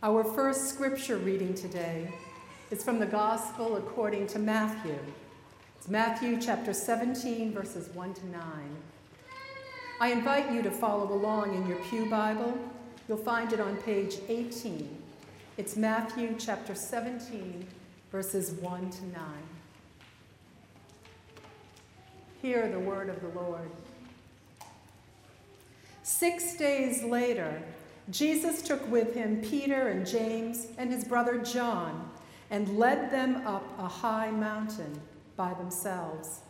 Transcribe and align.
Our 0.00 0.22
first 0.22 0.68
scripture 0.68 1.16
reading 1.16 1.54
today 1.54 2.08
is 2.70 2.84
from 2.84 3.00
the 3.00 3.06
Gospel 3.06 3.74
according 3.74 4.28
to 4.28 4.38
Matthew. 4.38 4.96
It's 5.76 5.88
Matthew 5.88 6.40
chapter 6.40 6.72
17, 6.72 7.52
verses 7.52 7.88
1 7.88 8.14
to 8.14 8.26
9. 8.28 8.42
I 10.00 10.12
invite 10.12 10.52
you 10.52 10.62
to 10.62 10.70
follow 10.70 11.12
along 11.12 11.52
in 11.56 11.66
your 11.66 11.78
Pew 11.86 12.08
Bible. 12.08 12.56
You'll 13.08 13.18
find 13.18 13.52
it 13.52 13.58
on 13.58 13.76
page 13.78 14.18
18. 14.28 14.88
It's 15.56 15.76
Matthew 15.76 16.36
chapter 16.38 16.76
17, 16.76 17.66
verses 18.12 18.52
1 18.52 18.90
to 18.90 19.04
9. 19.04 19.14
Hear 22.40 22.68
the 22.68 22.78
word 22.78 23.08
of 23.08 23.20
the 23.20 23.36
Lord. 23.36 23.68
Six 26.04 26.56
days 26.56 27.02
later, 27.02 27.60
Jesus 28.10 28.62
took 28.62 28.88
with 28.90 29.14
him 29.14 29.42
Peter 29.42 29.88
and 29.88 30.06
James 30.06 30.68
and 30.78 30.90
his 30.90 31.04
brother 31.04 31.38
John 31.38 32.10
and 32.50 32.78
led 32.78 33.10
them 33.10 33.46
up 33.46 33.64
a 33.78 33.86
high 33.86 34.30
mountain 34.30 35.00
by 35.36 35.52
themselves. 35.54 36.40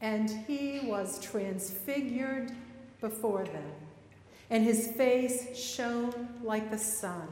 And 0.00 0.30
he 0.46 0.80
was 0.84 1.20
transfigured 1.20 2.52
before 3.00 3.44
them, 3.44 3.70
and 4.50 4.64
his 4.64 4.88
face 4.88 5.56
shone 5.56 6.28
like 6.42 6.70
the 6.70 6.78
sun, 6.78 7.28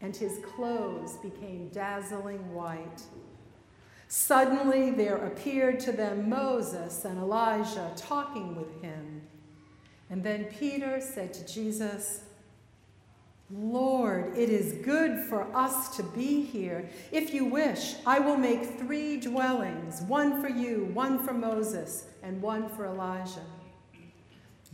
and 0.00 0.16
his 0.16 0.38
clothes 0.54 1.16
became 1.16 1.68
dazzling 1.68 2.54
white. 2.54 3.02
Suddenly 4.08 4.90
there 4.90 5.16
appeared 5.16 5.80
to 5.80 5.92
them 5.92 6.30
Moses 6.30 7.04
and 7.04 7.18
Elijah 7.18 7.92
talking 7.96 8.56
with 8.56 8.82
him. 8.82 8.97
And 10.10 10.22
then 10.22 10.44
Peter 10.44 11.00
said 11.00 11.34
to 11.34 11.46
Jesus, 11.46 12.22
Lord, 13.50 14.36
it 14.36 14.50
is 14.50 14.84
good 14.84 15.20
for 15.26 15.44
us 15.56 15.96
to 15.96 16.02
be 16.02 16.42
here. 16.42 16.88
If 17.12 17.32
you 17.32 17.46
wish, 17.46 17.94
I 18.06 18.18
will 18.18 18.36
make 18.36 18.78
three 18.78 19.18
dwellings 19.18 20.02
one 20.02 20.40
for 20.40 20.48
you, 20.48 20.90
one 20.92 21.24
for 21.24 21.32
Moses, 21.32 22.06
and 22.22 22.42
one 22.42 22.68
for 22.68 22.84
Elijah. 22.84 23.44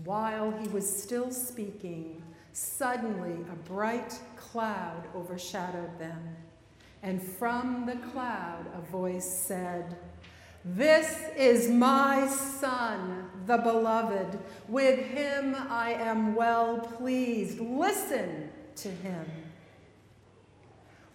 While 0.03 0.51
he 0.51 0.67
was 0.69 1.03
still 1.03 1.31
speaking, 1.31 2.21
suddenly 2.53 3.37
a 3.53 3.57
bright 3.69 4.19
cloud 4.37 5.05
overshadowed 5.15 5.97
them. 6.01 6.37
And 7.05 7.23
from 7.23 7.87
the 7.87 7.97
cloud, 8.11 8.67
a 8.77 8.81
voice 8.91 9.29
said, 9.29 9.97
This 10.65 11.19
is 11.37 11.69
my 11.69 12.27
Son, 12.27 13.29
the 13.45 13.59
beloved. 13.59 14.39
With 14.67 14.99
him 14.99 15.55
I 15.55 15.93
am 15.93 16.35
well 16.35 16.79
pleased. 16.79 17.61
Listen 17.61 18.49
to 18.77 18.89
him. 18.89 19.27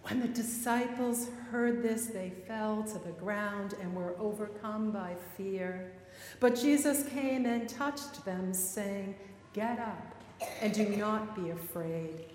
When 0.04 0.20
the 0.20 0.28
disciples 0.28 1.30
heard 1.52 1.82
this, 1.82 2.08
they 2.08 2.32
fell 2.48 2.84
to 2.84 3.00
the 3.00 3.12
ground 3.14 3.74
and 3.82 3.96
were 3.96 4.16
overcome 4.20 4.92
by 4.92 5.16
fear. 5.36 5.94
But 6.40 6.56
Jesus 6.56 7.08
came 7.10 7.48
and 7.48 7.68
touched 7.68 8.24
them, 8.26 8.54
saying, 8.54 9.16
Get 9.54 9.80
up 9.80 10.16
and 10.62 10.72
do 10.74 10.90
not 10.90 11.36
be 11.36 11.50
afraid. 11.50 12.26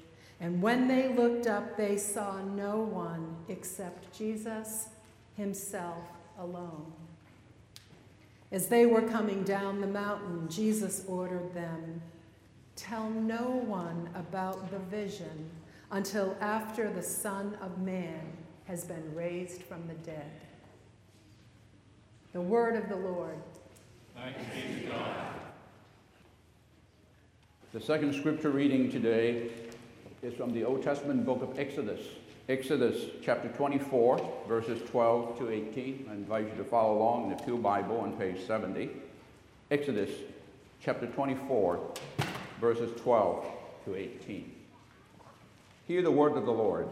And 0.41 0.61
when 0.61 0.89
they 0.89 1.15
looked 1.15 1.47
up, 1.47 1.77
they 1.77 1.97
saw 1.97 2.43
no 2.43 2.81
one 2.81 3.37
except 3.49 4.17
Jesus 4.17 4.89
himself 5.37 6.03
alone. 6.39 6.93
As 8.55 8.69
they 8.69 8.87
were 8.87 9.03
coming 9.03 9.43
down 9.43 9.81
the 9.81 9.87
mountain, 9.89 10.49
Jesus 10.49 11.05
ordered 11.09 11.53
them 11.55 12.01
Tell 12.77 13.11
no 13.11 13.51
one 13.67 14.09
about 14.15 14.71
the 14.71 14.79
vision 14.79 15.51
until 15.91 16.37
after 16.41 16.89
the 16.89 17.03
Son 17.03 17.59
of 17.61 17.81
Man 17.81 18.21
has 18.67 18.85
been 18.85 19.13
raised 19.13 19.65
from 19.65 19.89
the 19.89 19.95
dead. 19.95 20.31
The 22.33 22.41
word 22.41 22.77
of 22.77 22.89
the 22.89 22.95
Lord. 22.95 23.39
Thanks 24.15 24.39
be 24.55 24.83
to 24.83 24.87
God. 24.89 25.27
The 27.73 27.81
second 27.81 28.15
scripture 28.15 28.51
reading 28.51 28.89
today 28.89 29.51
is 30.23 30.33
from 30.35 30.53
the 30.53 30.63
Old 30.63 30.81
Testament 30.81 31.27
book 31.27 31.43
of 31.43 31.59
Exodus. 31.59 32.03
Exodus 32.47 33.07
chapter 33.23 33.49
24, 33.49 34.45
verses 34.47 34.83
12 34.91 35.39
to 35.39 35.49
18. 35.49 36.09
I 36.11 36.13
invite 36.13 36.47
you 36.47 36.55
to 36.63 36.65
follow 36.65 36.99
along 36.99 37.31
in 37.31 37.39
the 37.39 37.43
Pew 37.43 37.57
Bible 37.57 38.01
on 38.01 38.13
page 38.19 38.47
70. 38.47 38.91
Exodus 39.71 40.11
chapter 40.79 41.07
24, 41.07 41.81
verses 42.61 43.01
12 43.01 43.47
to 43.87 43.95
18. 43.95 44.53
Hear 45.89 46.03
the 46.03 46.11
word 46.11 46.37
of 46.37 46.45
the 46.45 46.53
Lord. 46.53 46.87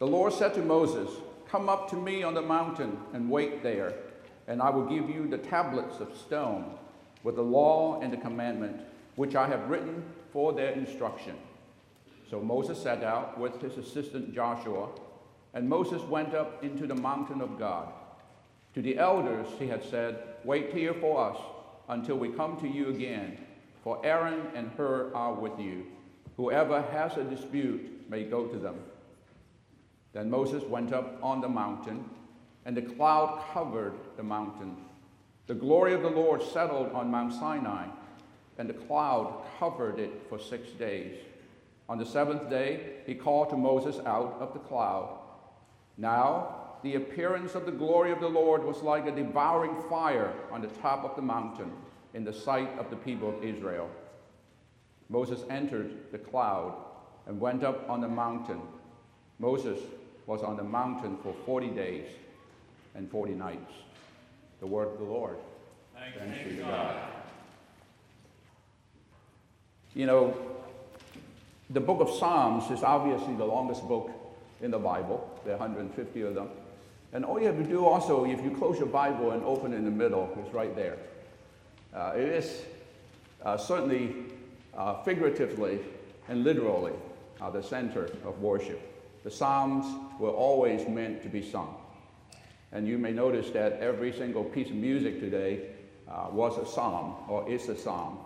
The 0.00 0.06
Lord 0.08 0.32
said 0.32 0.52
to 0.54 0.62
Moses, 0.62 1.08
Come 1.48 1.68
up 1.68 1.88
to 1.90 1.96
me 1.96 2.24
on 2.24 2.34
the 2.34 2.42
mountain 2.42 2.98
and 3.12 3.30
wait 3.30 3.62
there, 3.62 3.94
and 4.48 4.60
I 4.60 4.70
will 4.70 4.86
give 4.86 5.08
you 5.08 5.28
the 5.28 5.38
tablets 5.38 6.00
of 6.00 6.08
stone 6.16 6.74
with 7.22 7.36
the 7.36 7.42
law 7.42 8.00
and 8.00 8.12
the 8.12 8.16
commandment 8.16 8.80
which 9.14 9.36
I 9.36 9.46
have 9.46 9.70
written 9.70 10.02
for 10.32 10.52
their 10.52 10.72
instruction. 10.72 11.36
So 12.30 12.40
Moses 12.40 12.82
set 12.82 13.02
out 13.02 13.38
with 13.38 13.60
his 13.60 13.76
assistant 13.76 14.34
Joshua, 14.34 14.88
and 15.52 15.68
Moses 15.68 16.02
went 16.02 16.34
up 16.34 16.64
into 16.64 16.86
the 16.86 16.94
mountain 16.94 17.40
of 17.40 17.58
God. 17.58 17.92
To 18.74 18.82
the 18.82 18.98
elders 18.98 19.46
he 19.58 19.68
had 19.68 19.84
said, 19.84 20.18
Wait 20.44 20.72
here 20.72 20.94
for 20.94 21.30
us 21.30 21.38
until 21.88 22.16
we 22.16 22.30
come 22.30 22.58
to 22.60 22.68
you 22.68 22.88
again 22.88 23.38
for 23.84 24.04
Aaron 24.04 24.46
and 24.54 24.70
Hur 24.76 25.12
are 25.14 25.34
with 25.34 25.60
you. 25.60 25.86
Whoever 26.38 26.80
has 26.80 27.16
a 27.18 27.22
dispute 27.22 28.08
may 28.08 28.24
go 28.24 28.46
to 28.46 28.56
them. 28.56 28.76
Then 30.14 30.30
Moses 30.30 30.64
went 30.64 30.92
up 30.92 31.18
on 31.22 31.42
the 31.42 31.48
mountain, 31.48 32.08
and 32.64 32.74
the 32.74 32.82
cloud 32.82 33.44
covered 33.52 33.92
the 34.16 34.22
mountain. 34.22 34.76
The 35.46 35.54
glory 35.54 35.92
of 35.92 36.00
the 36.00 36.08
Lord 36.08 36.42
settled 36.42 36.92
on 36.92 37.10
Mount 37.10 37.34
Sinai, 37.34 37.88
and 38.56 38.68
the 38.68 38.74
cloud 38.74 39.44
covered 39.58 39.98
it 39.98 40.22
for 40.30 40.38
six 40.38 40.70
days. 40.70 41.18
On 41.88 41.98
the 41.98 42.06
seventh 42.06 42.48
day, 42.48 42.94
he 43.06 43.14
called 43.14 43.50
to 43.50 43.56
Moses 43.56 43.98
out 44.06 44.36
of 44.40 44.52
the 44.52 44.58
cloud. 44.58 45.18
Now, 45.96 46.56
the 46.82 46.96
appearance 46.96 47.54
of 47.54 47.66
the 47.66 47.72
glory 47.72 48.10
of 48.10 48.20
the 48.20 48.28
Lord 48.28 48.64
was 48.64 48.82
like 48.82 49.06
a 49.06 49.10
devouring 49.10 49.74
fire 49.88 50.32
on 50.50 50.60
the 50.60 50.68
top 50.68 51.04
of 51.04 51.16
the 51.16 51.22
mountain 51.22 51.70
in 52.14 52.24
the 52.24 52.32
sight 52.32 52.70
of 52.78 52.90
the 52.90 52.96
people 52.96 53.28
of 53.28 53.44
Israel. 53.44 53.90
Moses 55.08 55.40
entered 55.50 56.10
the 56.12 56.18
cloud 56.18 56.74
and 57.26 57.40
went 57.40 57.62
up 57.62 57.88
on 57.88 58.00
the 58.00 58.08
mountain. 58.08 58.60
Moses 59.38 59.78
was 60.26 60.42
on 60.42 60.56
the 60.56 60.64
mountain 60.64 61.18
for 61.22 61.34
40 61.44 61.68
days 61.68 62.06
and 62.94 63.10
40 63.10 63.32
nights. 63.34 63.72
The 64.60 64.66
word 64.66 64.88
of 64.88 64.98
the 64.98 65.04
Lord. 65.04 65.36
Thanks, 65.94 66.18
Thanks 66.18 66.60
God. 66.60 66.70
God. 66.70 66.96
You 69.94 70.06
know, 70.06 70.53
the 71.70 71.80
book 71.80 72.00
of 72.00 72.10
Psalms 72.10 72.70
is 72.70 72.82
obviously 72.82 73.34
the 73.34 73.44
longest 73.44 73.86
book 73.88 74.10
in 74.60 74.70
the 74.70 74.78
Bible. 74.78 75.28
There 75.44 75.54
are 75.54 75.58
150 75.58 76.22
of 76.22 76.34
them. 76.34 76.48
And 77.12 77.24
all 77.24 77.40
you 77.40 77.46
have 77.46 77.56
to 77.56 77.64
do 77.64 77.84
also, 77.84 78.24
if 78.24 78.42
you 78.42 78.50
close 78.50 78.78
your 78.78 78.88
Bible 78.88 79.30
and 79.30 79.42
open 79.44 79.72
in 79.72 79.84
the 79.84 79.90
middle, 79.90 80.36
it's 80.44 80.52
right 80.52 80.74
there. 80.74 80.96
Uh, 81.94 82.12
it 82.16 82.28
is 82.28 82.62
uh, 83.44 83.56
certainly 83.56 84.14
uh, 84.76 85.02
figuratively 85.04 85.78
and 86.28 86.42
literally 86.42 86.92
uh, 87.40 87.50
the 87.50 87.62
center 87.62 88.06
of 88.24 88.40
worship. 88.40 88.80
The 89.22 89.30
Psalms 89.30 89.86
were 90.18 90.30
always 90.30 90.86
meant 90.88 91.22
to 91.22 91.28
be 91.28 91.40
sung. 91.40 91.76
And 92.72 92.86
you 92.88 92.98
may 92.98 93.12
notice 93.12 93.50
that 93.50 93.74
every 93.74 94.12
single 94.12 94.44
piece 94.44 94.68
of 94.68 94.74
music 94.74 95.20
today 95.20 95.60
uh, 96.08 96.26
was 96.30 96.58
a 96.58 96.66
psalm 96.66 97.14
or 97.28 97.48
is 97.48 97.68
a 97.68 97.76
psalm 97.76 98.18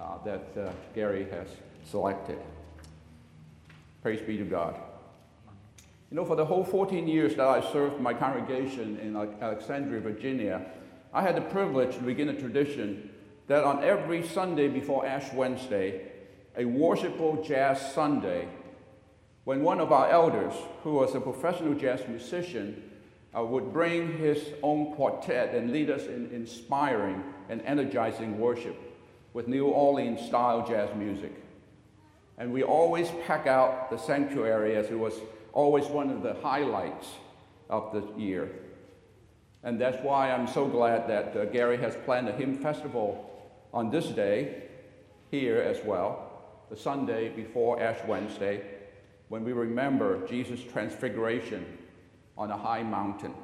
uh, 0.00 0.22
that 0.24 0.74
Gary 0.94 1.26
has 1.30 1.48
selected. 1.84 2.38
Praise 4.02 4.20
be 4.20 4.36
to 4.36 4.44
God. 4.44 4.80
You 6.10 6.16
know, 6.16 6.24
for 6.24 6.36
the 6.36 6.44
whole 6.44 6.64
14 6.64 7.06
years 7.06 7.34
that 7.34 7.46
I 7.46 7.60
served 7.72 8.00
my 8.00 8.14
congregation 8.14 8.98
in 8.98 9.16
Alexandria, 9.16 10.00
Virginia, 10.00 10.64
I 11.12 11.22
had 11.22 11.36
the 11.36 11.42
privilege 11.42 11.96
to 11.96 12.02
begin 12.02 12.28
a 12.28 12.38
tradition 12.38 13.10
that 13.46 13.64
on 13.64 13.82
every 13.82 14.26
Sunday 14.26 14.68
before 14.68 15.04
Ash 15.04 15.32
Wednesday, 15.32 16.12
a 16.56 16.64
worshipful 16.64 17.42
jazz 17.42 17.92
Sunday, 17.92 18.48
when 19.44 19.62
one 19.62 19.80
of 19.80 19.92
our 19.92 20.08
elders, 20.10 20.54
who 20.82 20.92
was 20.94 21.14
a 21.14 21.20
professional 21.20 21.74
jazz 21.74 22.06
musician, 22.08 22.90
uh, 23.36 23.42
would 23.42 23.72
bring 23.72 24.18
his 24.18 24.48
own 24.62 24.94
quartet 24.94 25.54
and 25.54 25.72
lead 25.72 25.90
us 25.90 26.06
in 26.06 26.30
inspiring 26.32 27.22
and 27.48 27.60
energizing 27.62 28.38
worship 28.38 28.76
with 29.32 29.48
New 29.48 29.66
Orleans 29.66 30.20
style 30.20 30.66
jazz 30.66 30.94
music. 30.94 31.32
And 32.38 32.52
we 32.52 32.62
always 32.62 33.10
pack 33.26 33.46
out 33.46 33.90
the 33.90 33.98
sanctuary 33.98 34.76
as 34.76 34.86
it 34.86 34.98
was 34.98 35.14
always 35.52 35.86
one 35.86 36.10
of 36.10 36.22
the 36.22 36.34
highlights 36.34 37.08
of 37.68 37.92
the 37.92 38.20
year. 38.20 38.48
And 39.64 39.80
that's 39.80 40.02
why 40.04 40.30
I'm 40.30 40.46
so 40.46 40.66
glad 40.66 41.08
that 41.08 41.36
uh, 41.36 41.44
Gary 41.46 41.76
has 41.78 41.96
planned 42.04 42.28
a 42.28 42.32
hymn 42.32 42.56
festival 42.56 43.28
on 43.74 43.90
this 43.90 44.06
day 44.06 44.62
here 45.30 45.58
as 45.58 45.84
well. 45.84 46.24
the 46.70 46.76
Sunday 46.76 47.30
before 47.30 47.82
Ash 47.82 47.98
Wednesday, 48.06 48.62
when 49.28 49.42
we 49.42 49.52
remember 49.52 50.26
Jesus' 50.26 50.60
transfiguration 50.62 51.64
on 52.36 52.50
a 52.50 52.56
high 52.56 52.82
mountain. 52.82 53.34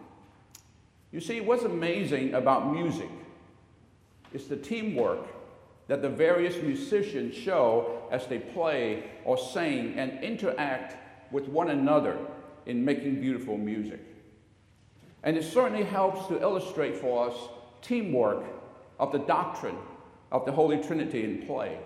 You 1.10 1.20
see, 1.20 1.40
what's 1.40 1.64
amazing 1.64 2.34
about 2.34 2.72
music 2.72 3.08
is 4.32 4.46
the 4.46 4.56
teamwork 4.56 5.26
that 5.88 6.02
the 6.02 6.08
various 6.08 6.56
musicians 6.62 7.34
show 7.34 8.02
as 8.10 8.26
they 8.26 8.38
play 8.38 9.04
or 9.24 9.36
sing 9.36 9.94
and 9.98 10.22
interact 10.24 10.96
with 11.32 11.48
one 11.48 11.70
another 11.70 12.18
in 12.66 12.84
making 12.84 13.20
beautiful 13.20 13.58
music. 13.58 14.00
And 15.22 15.36
it 15.36 15.44
certainly 15.44 15.84
helps 15.84 16.26
to 16.28 16.40
illustrate 16.40 16.96
for 16.96 17.28
us 17.28 17.36
teamwork 17.82 18.44
of 18.98 19.12
the 19.12 19.18
doctrine 19.18 19.76
of 20.32 20.44
the 20.44 20.52
Holy 20.52 20.82
Trinity 20.82 21.24
in 21.24 21.46
play. 21.46 21.78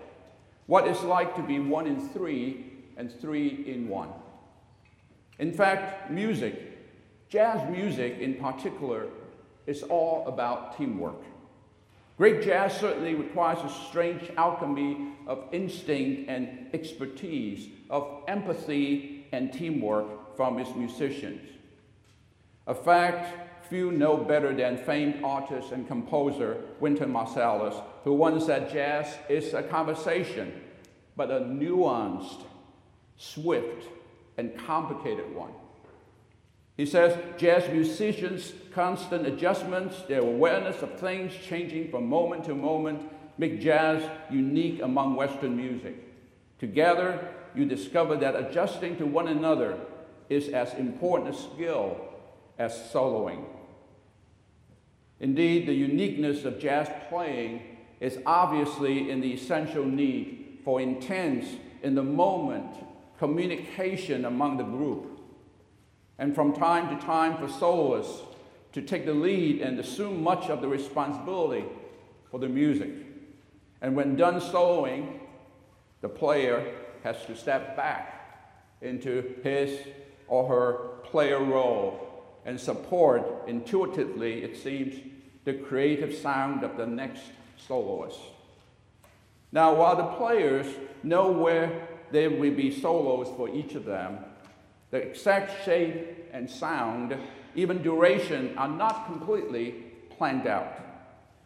What 0.67 0.87
it's 0.87 1.03
like 1.03 1.35
to 1.35 1.41
be 1.41 1.59
one 1.59 1.87
in 1.87 2.09
three 2.09 2.73
and 2.97 3.11
three 3.11 3.65
in 3.65 3.87
one. 3.87 4.09
In 5.39 5.53
fact, 5.53 6.11
music, 6.11 7.29
jazz 7.29 7.69
music 7.69 8.19
in 8.19 8.35
particular, 8.35 9.07
is 9.65 9.83
all 9.83 10.27
about 10.27 10.77
teamwork. 10.77 11.21
Great 12.19 12.41
jazz 12.41 12.77
certainly 12.77 13.15
requires 13.15 13.59
a 13.63 13.73
strange 13.87 14.29
alchemy 14.35 15.13
of 15.25 15.45
instinct 15.53 16.29
and 16.29 16.67
expertise, 16.73 17.69
of 17.89 18.23
empathy 18.27 19.25
and 19.31 19.53
teamwork 19.53 20.35
from 20.35 20.59
its 20.59 20.75
musicians. 20.75 21.49
A 22.67 22.75
fact 22.75 23.69
few 23.69 23.93
know 23.93 24.17
better 24.17 24.53
than 24.53 24.75
famed 24.75 25.23
artist 25.23 25.71
and 25.71 25.87
composer 25.87 26.57
Wynton 26.81 27.09
Marsalis, 27.09 27.81
who 28.03 28.11
once 28.11 28.47
said 28.47 28.69
jazz 28.69 29.17
is 29.29 29.53
a 29.53 29.63
conversation, 29.63 30.51
but 31.15 31.31
a 31.31 31.39
nuanced, 31.39 32.41
swift, 33.15 33.87
and 34.37 34.57
complicated 34.57 35.33
one. 35.33 35.53
He 36.79 36.85
says 36.85 37.19
jazz 37.37 37.69
musicians' 37.73 38.53
constant 38.71 39.27
adjustments, 39.27 40.01
their 40.03 40.21
awareness 40.21 40.81
of 40.81 40.97
things 40.97 41.33
changing 41.35 41.91
from 41.91 42.07
moment 42.07 42.45
to 42.45 42.55
moment, 42.55 43.01
make 43.37 43.59
jazz 43.59 44.01
unique 44.31 44.81
among 44.81 45.17
Western 45.17 45.57
music. 45.57 45.97
Together, 46.57 47.33
you 47.53 47.65
discover 47.65 48.15
that 48.15 48.33
adjusting 48.33 48.95
to 48.95 49.05
one 49.05 49.27
another 49.27 49.77
is 50.29 50.47
as 50.47 50.73
important 50.75 51.35
a 51.35 51.37
skill 51.37 51.99
as 52.57 52.71
soloing. 52.93 53.43
Indeed, 55.19 55.67
the 55.67 55.73
uniqueness 55.73 56.45
of 56.45 56.61
jazz 56.61 56.89
playing 57.09 57.61
is 57.99 58.19
obviously 58.25 59.11
in 59.11 59.19
the 59.19 59.33
essential 59.33 59.83
need 59.83 60.59
for 60.63 60.79
intense, 60.79 61.45
in 61.83 61.95
the 61.95 62.03
moment, 62.03 62.73
communication 63.17 64.23
among 64.23 64.55
the 64.55 64.63
group 64.63 65.18
and 66.19 66.35
from 66.35 66.53
time 66.53 66.95
to 66.95 67.05
time 67.05 67.37
for 67.37 67.47
soloists 67.47 68.21
to 68.73 68.81
take 68.81 69.05
the 69.05 69.13
lead 69.13 69.61
and 69.61 69.79
assume 69.79 70.21
much 70.21 70.49
of 70.49 70.61
the 70.61 70.67
responsibility 70.67 71.65
for 72.29 72.39
the 72.39 72.49
music. 72.49 72.91
And 73.81 73.95
when 73.95 74.15
done 74.15 74.39
soloing, 74.39 75.19
the 76.01 76.09
player 76.09 76.75
has 77.03 77.25
to 77.25 77.35
step 77.35 77.75
back 77.75 78.15
into 78.81 79.35
his 79.43 79.79
or 80.27 80.47
her 80.47 80.73
player 81.09 81.43
role 81.43 82.05
and 82.45 82.59
support 82.59 83.25
intuitively, 83.47 84.43
it 84.43 84.57
seems, 84.57 84.95
the 85.45 85.53
creative 85.53 86.13
sound 86.13 86.63
of 86.63 86.77
the 86.77 86.85
next 86.85 87.23
soloist. 87.57 88.19
Now, 89.51 89.73
while 89.73 89.95
the 89.95 90.17
players 90.17 90.67
know 91.01 91.31
where 91.31 91.87
there 92.11 92.29
will 92.29 92.53
be 92.53 92.77
solos 92.77 93.27
for 93.35 93.49
each 93.49 93.73
of 93.73 93.85
them, 93.85 94.19
the 94.91 94.97
exact 94.97 95.63
shape 95.63 96.29
and 96.33 96.49
sound, 96.49 97.15
even 97.55 97.81
duration, 97.81 98.57
are 98.57 98.67
not 98.67 99.05
completely 99.05 99.71
planned 100.17 100.47
out. 100.47 100.79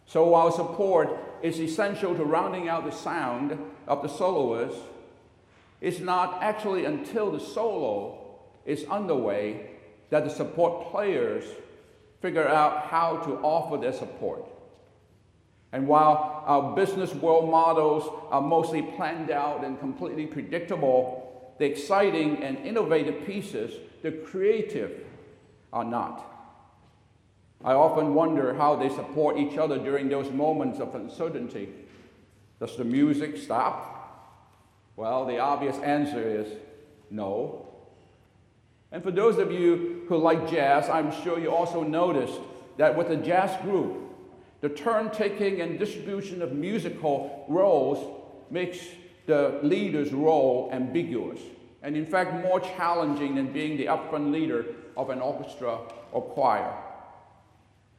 So 0.06 0.28
while 0.28 0.52
support 0.52 1.18
is 1.42 1.60
essential 1.60 2.16
to 2.16 2.24
rounding 2.24 2.70
out 2.70 2.86
the 2.86 2.92
sound 2.92 3.58
of 3.88 4.02
the 4.02 4.10
soloist, 4.10 4.78
it's 5.82 6.00
not 6.00 6.42
actually 6.42 6.86
until 6.86 7.32
the 7.32 7.40
solo 7.40 8.40
is 8.66 8.86
underway 8.86 9.72
that 10.10 10.24
the 10.24 10.30
support 10.30 10.92
players 10.92 11.44
figure 12.22 12.48
out 12.48 12.86
how 12.88 13.18
to 13.18 13.34
offer 13.40 13.78
their 13.78 13.92
support. 13.92 14.46
And 15.74 15.88
while 15.88 16.44
our 16.46 16.76
business 16.76 17.14
world 17.16 17.50
models 17.50 18.08
are 18.30 18.42
mostly 18.42 18.82
planned 18.82 19.32
out 19.32 19.66
and 19.66 19.80
completely 19.80 20.28
predictable, 20.28 21.23
the 21.58 21.66
exciting 21.66 22.44
and 22.44 22.58
innovative 22.60 23.26
pieces, 23.26 23.74
the 24.02 24.12
creative, 24.12 25.06
are 25.72 25.84
not. 25.84 26.30
I 27.64 27.74
often 27.74 28.14
wonder 28.14 28.54
how 28.54 28.76
they 28.76 28.90
support 28.90 29.38
each 29.38 29.58
other 29.58 29.78
during 29.78 30.10
those 30.10 30.30
moments 30.32 30.80
of 30.80 30.94
uncertainty. 30.96 31.70
Does 32.60 32.76
the 32.76 32.84
music 32.84 33.38
stop? 33.38 33.94
Well, 34.96 35.26
the 35.26 35.40
obvious 35.40 35.78
answer 35.78 36.22
is 36.22 36.48
no. 37.10 37.68
And 38.92 39.02
for 39.04 39.12
those 39.12 39.38
of 39.38 39.52
you 39.52 40.04
who 40.08 40.18
like 40.18 40.50
jazz, 40.50 40.90
I'm 40.90 41.12
sure 41.24 41.40
you 41.40 41.52
also 41.52 41.84
noticed 41.84 42.40
that 42.78 42.96
with 42.96 43.10
a 43.10 43.18
jazz 43.18 43.60
group, 43.64 43.98
the 44.62 44.70
turn 44.70 45.10
taking 45.10 45.62
and 45.62 45.80
distribution 45.80 46.42
of 46.42 46.54
musical 46.54 47.46
roles 47.48 48.22
makes 48.50 48.80
the 49.26 49.60
leader's 49.64 50.12
role 50.12 50.70
ambiguous, 50.72 51.40
and 51.82 51.96
in 51.96 52.06
fact 52.06 52.44
more 52.44 52.60
challenging 52.60 53.36
than 53.36 53.52
being 53.52 53.78
the 53.78 53.86
upfront 53.86 54.32
leader 54.32 54.66
of 54.98 55.10
an 55.10 55.22
orchestra 55.22 55.80
or 56.12 56.22
choir. 56.22 56.74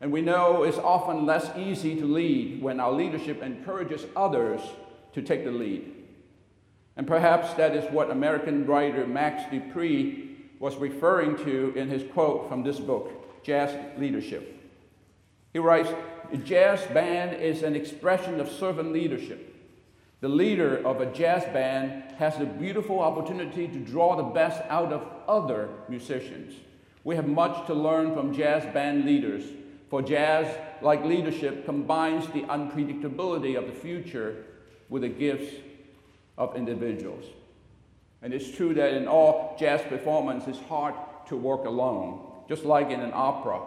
And 0.00 0.12
we 0.12 0.20
know 0.20 0.64
it's 0.64 0.78
often 0.78 1.24
less 1.24 1.50
easy 1.56 1.96
to 1.96 2.04
lead 2.04 2.60
when 2.62 2.80
our 2.80 2.92
leadership 2.92 3.42
encourages 3.42 4.04
others 4.14 4.60
to 5.14 5.22
take 5.22 5.44
the 5.44 5.50
lead. 5.50 5.92
And 6.96 7.06
perhaps 7.06 7.54
that 7.54 7.74
is 7.74 7.90
what 7.90 8.10
American 8.10 8.66
writer 8.66 9.06
Max 9.06 9.50
De 9.50 9.60
Pree 9.60 10.36
was 10.60 10.76
referring 10.76 11.36
to 11.44 11.72
in 11.74 11.88
his 11.88 12.04
quote 12.12 12.48
from 12.48 12.62
this 12.62 12.78
book, 12.78 13.42
Jazz 13.42 13.74
Leadership. 13.98 14.50
He 15.52 15.58
writes, 15.58 15.88
A 16.32 16.36
jazz 16.36 16.84
band 16.92 17.40
is 17.40 17.62
an 17.62 17.74
expression 17.74 18.40
of 18.40 18.50
servant 18.50 18.92
leadership 18.92 19.53
the 20.20 20.28
leader 20.28 20.76
of 20.86 21.00
a 21.00 21.06
jazz 21.06 21.44
band 21.52 22.12
has 22.16 22.36
the 22.38 22.46
beautiful 22.46 23.00
opportunity 23.00 23.68
to 23.68 23.78
draw 23.78 24.16
the 24.16 24.22
best 24.22 24.62
out 24.68 24.92
of 24.92 25.06
other 25.28 25.68
musicians. 25.88 26.54
We 27.02 27.16
have 27.16 27.28
much 27.28 27.66
to 27.66 27.74
learn 27.74 28.14
from 28.14 28.32
jazz 28.34 28.64
band 28.72 29.04
leaders, 29.04 29.44
for 29.90 30.00
jazz, 30.00 30.46
like 30.80 31.04
leadership, 31.04 31.66
combines 31.66 32.26
the 32.28 32.42
unpredictability 32.42 33.56
of 33.56 33.66
the 33.66 33.72
future 33.72 34.44
with 34.88 35.02
the 35.02 35.08
gifts 35.08 35.54
of 36.38 36.56
individuals. 36.56 37.24
And 38.22 38.32
it's 38.32 38.50
true 38.50 38.72
that 38.74 38.94
in 38.94 39.06
all 39.06 39.54
jazz 39.58 39.82
performance, 39.82 40.44
it's 40.46 40.60
hard 40.60 40.94
to 41.28 41.36
work 41.36 41.66
alone, 41.66 42.20
just 42.48 42.64
like 42.64 42.90
in 42.90 43.00
an 43.00 43.12
opera. 43.12 43.60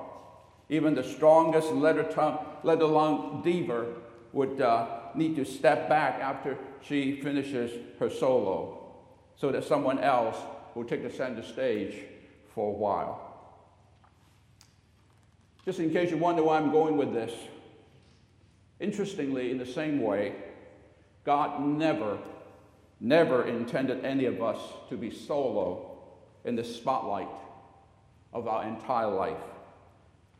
Even 0.70 0.96
the 0.96 1.04
strongest 1.04 1.72
let-alone 1.72 3.42
diva 3.44 3.86
would 4.34 4.60
uh, 4.60 4.97
need 5.18 5.36
to 5.36 5.46
step 5.46 5.90
back 5.90 6.20
after 6.22 6.58
she 6.82 7.20
finishes 7.22 7.72
her 8.00 8.10
solo 8.10 8.96
so 9.36 9.52
that 9.52 9.64
someone 9.64 10.00
else 10.00 10.38
will 10.76 10.84
take 10.84 11.04
the 11.04 11.10
center 11.10 11.44
stage 11.44 11.96
for 12.54 12.70
a 12.70 12.78
while. 12.78 13.24
Just 15.66 15.80
in 15.80 15.92
case 15.92 16.12
you 16.12 16.18
wonder 16.18 16.44
why 16.44 16.58
I'm 16.58 16.72
going 16.72 16.98
with 16.98 17.14
this, 17.14 17.34
interestingly, 18.80 19.52
in 19.52 19.58
the 19.58 19.66
same 19.66 20.02
way, 20.02 20.34
God 21.24 21.62
never, 21.62 22.18
never 23.00 23.46
intended 23.48 24.06
any 24.06 24.26
of 24.26 24.42
us 24.42 24.60
to 24.90 24.96
be 24.96 25.12
solo 25.12 25.98
in 26.46 26.56
the 26.56 26.64
spotlight 26.64 27.28
of 28.32 28.48
our 28.48 28.66
entire 28.66 29.10
life. 29.10 29.38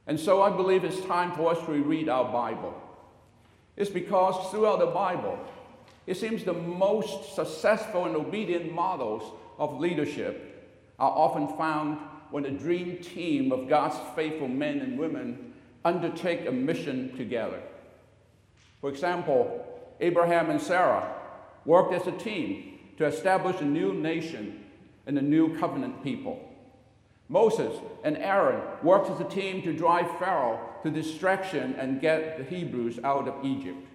And 0.08 0.18
so 0.18 0.42
I 0.42 0.50
believe 0.50 0.86
it's 0.86 1.02
time 1.02 1.34
for 1.34 1.52
us 1.52 1.66
to 1.66 1.72
read 1.72 2.08
our 2.08 2.32
Bible 2.32 2.82
is 3.78 3.90
because 3.90 4.52
throughout 4.52 4.80
the 4.80 4.88
Bible, 4.88 5.40
it 6.08 6.18
seems 6.18 6.44
the 6.44 6.54
most 6.54 7.36
successful 7.36 8.06
and 8.06 8.16
obedient 8.16 8.74
models 8.74 9.24
of 9.58 9.80
leadership 9.80 10.76
are 11.00 11.12
often 11.12 11.56
found 11.58 12.00
when 12.32 12.46
a 12.46 12.52
dream 12.52 12.98
team 12.98 13.52
of 13.52 13.70
God's 13.70 13.96
faithful 14.16 14.48
men 14.48 14.80
and 14.80 14.98
women 14.98 15.54
undertake 15.86 16.48
a 16.48 16.52
mission 16.52 17.16
together. 17.16 17.62
For 18.82 18.90
example, 18.90 19.66
Abraham 20.00 20.50
and 20.50 20.62
Sarah 20.62 21.16
worked 21.66 21.94
as 21.94 22.08
a 22.08 22.12
team 22.12 22.80
to 22.98 23.06
establish 23.06 23.62
a 23.62 23.66
new 23.66 23.94
nation 23.94 24.66
and 25.06 25.18
a 25.18 25.22
new 25.22 25.58
covenant 25.58 26.04
people. 26.04 26.47
Moses 27.30 27.78
and 28.04 28.18
Aaron 28.18 28.62
worked 28.82 29.10
as 29.10 29.20
a 29.20 29.26
team 29.26 29.62
to 29.64 29.74
drive 29.74 30.18
Pharaoh 30.18 30.60
to 30.84 30.90
distraction 30.90 31.76
and 31.76 32.00
get 32.00 32.38
the 32.38 32.44
Hebrews 32.44 33.00
out 33.04 33.28
of 33.28 33.46
Egypt. 33.46 33.86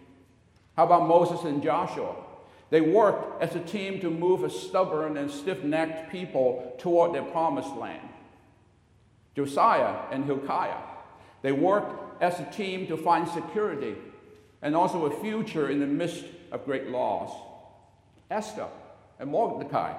How 0.77 0.85
about 0.85 1.09
Moses 1.09 1.45
and 1.45 1.63
Joshua? 1.63 2.15
They 2.71 2.81
worked 2.81 3.43
as 3.43 3.55
a 3.55 3.61
team 3.61 4.01
to 4.01 4.11
move 4.11 4.45
a 4.45 4.51
stubborn 4.51 5.17
and 5.17 5.31
stiff 5.31 5.63
necked 5.63 6.11
people 6.11 6.75
toward 6.79 7.15
their 7.15 7.23
promised 7.23 7.75
land. 7.77 8.09
Josiah 9.35 9.97
and 10.11 10.25
Hilkiah, 10.25 10.83
they 11.43 11.53
worked 11.53 12.23
as 12.23 12.39
a 12.41 12.45
team 12.45 12.87
to 12.87 12.97
find 12.97 13.29
security 13.29 13.95
and 14.63 14.77
also 14.77 15.07
a 15.07 15.21
future 15.21 15.71
in 15.71 15.81
the 15.81 15.87
midst 15.87 16.25
of 16.51 16.65
great 16.65 16.89
loss. 16.89 17.33
Esther 18.31 18.69
and 19.19 19.31
Mordecai, 19.31 19.93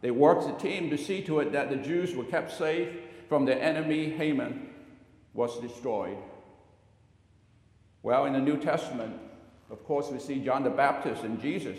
they 0.00 0.10
worked 0.10 0.44
as 0.44 0.48
a 0.48 0.58
team 0.58 0.90
to 0.90 0.98
see 0.98 1.22
to 1.22 1.40
it 1.40 1.52
that 1.52 1.70
the 1.70 1.76
Jews 1.76 2.14
were 2.14 2.24
kept 2.24 2.52
safe 2.52 2.88
from 3.28 3.44
their 3.44 3.60
enemy 3.60 4.10
Haman 4.10 4.70
was 5.34 5.58
destroyed. 5.60 6.16
Well, 8.02 8.24
in 8.24 8.32
the 8.32 8.40
New 8.40 8.56
Testament, 8.56 9.14
of 9.70 9.84
course, 9.84 10.08
we 10.10 10.18
see 10.18 10.42
John 10.42 10.64
the 10.64 10.70
Baptist 10.70 11.22
and 11.22 11.40
Jesus 11.40 11.78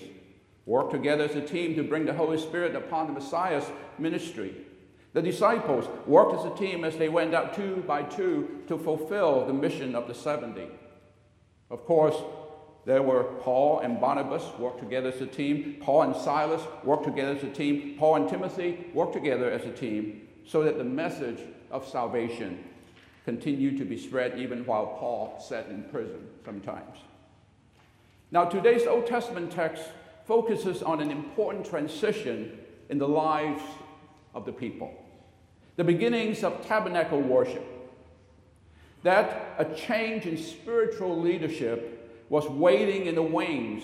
work 0.65 0.91
together 0.91 1.23
as 1.23 1.35
a 1.35 1.41
team 1.41 1.75
to 1.75 1.83
bring 1.83 2.05
the 2.05 2.13
Holy 2.13 2.37
Spirit 2.37 2.75
upon 2.75 3.07
the 3.07 3.13
Messiah's 3.13 3.65
ministry. 3.97 4.55
The 5.13 5.21
disciples 5.21 5.89
worked 6.05 6.39
as 6.39 6.45
a 6.45 6.55
team 6.55 6.85
as 6.85 6.95
they 6.95 7.09
went 7.09 7.33
out 7.33 7.53
two 7.53 7.83
by 7.87 8.03
two 8.03 8.61
to 8.67 8.77
fulfill 8.77 9.45
the 9.45 9.53
mission 9.53 9.95
of 9.95 10.07
the 10.07 10.13
70. 10.13 10.67
Of 11.69 11.85
course, 11.85 12.15
there 12.85 13.03
were 13.03 13.23
Paul 13.23 13.79
and 13.79 14.01
Barnabas 14.01 14.43
worked 14.57 14.79
together 14.79 15.09
as 15.09 15.21
a 15.21 15.27
team. 15.27 15.77
Paul 15.81 16.03
and 16.03 16.15
Silas 16.15 16.61
worked 16.83 17.03
together 17.03 17.35
as 17.35 17.43
a 17.43 17.49
team. 17.49 17.95
Paul 17.97 18.15
and 18.15 18.29
Timothy 18.29 18.87
worked 18.93 19.13
together 19.13 19.51
as 19.51 19.65
a 19.65 19.71
team 19.71 20.27
so 20.45 20.63
that 20.63 20.77
the 20.77 20.83
message 20.83 21.39
of 21.69 21.87
salvation 21.87 22.63
continued 23.23 23.77
to 23.77 23.85
be 23.85 23.97
spread 23.97 24.39
even 24.39 24.65
while 24.65 24.87
Paul 24.99 25.39
sat 25.39 25.67
in 25.67 25.83
prison 25.83 26.27
sometimes. 26.43 26.97
Now, 28.31 28.45
today's 28.45 28.87
Old 28.87 29.05
Testament 29.05 29.51
text 29.51 29.83
focuses 30.25 30.81
on 30.81 31.01
an 31.01 31.11
important 31.11 31.65
transition 31.65 32.57
in 32.89 32.97
the 32.97 33.07
lives 33.07 33.61
of 34.33 34.45
the 34.45 34.53
people 34.53 34.93
the 35.77 35.83
beginnings 35.85 36.43
of 36.43 36.65
tabernacle 36.67 37.19
worship. 37.19 37.65
That 39.03 39.55
a 39.57 39.65
change 39.65 40.27
in 40.27 40.37
spiritual 40.37 41.19
leadership 41.19 42.00
was 42.31 42.47
waiting 42.47 43.07
in 43.07 43.15
the 43.15 43.21
wings 43.21 43.83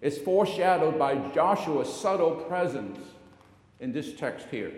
is 0.00 0.16
foreshadowed 0.16 0.96
by 1.00 1.16
Joshua's 1.34 1.92
subtle 1.92 2.36
presence 2.36 3.00
in 3.80 3.92
this 3.92 4.14
text 4.14 4.46
here. 4.52 4.72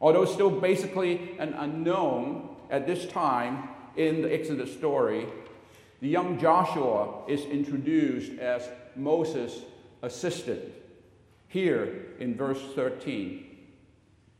Although 0.00 0.24
still 0.24 0.50
basically 0.50 1.36
an 1.38 1.54
unknown 1.54 2.56
at 2.70 2.88
this 2.88 3.06
time 3.06 3.68
in 3.96 4.20
the 4.20 4.34
Exodus 4.34 4.72
story, 4.72 5.28
the 6.00 6.08
young 6.08 6.36
Joshua 6.40 7.22
is 7.28 7.42
introduced 7.42 8.36
as 8.40 8.68
Moses' 8.96 9.60
assistant 10.02 10.64
here 11.46 12.06
in 12.18 12.36
verse 12.36 12.60
13. 12.74 13.46